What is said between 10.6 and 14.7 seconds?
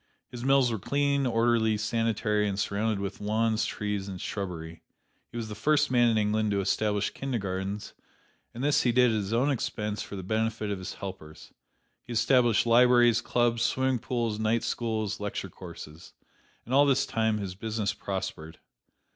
of his helpers. He established libraries, clubs, swimming pools, night